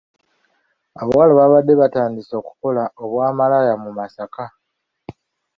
Abawala 1.01 1.33
babadde 1.39 1.73
batandise 1.81 2.33
okukola 2.41 2.83
obwamalaaya 3.03 3.75
mu 3.83 3.91
Masaka. 3.97 4.45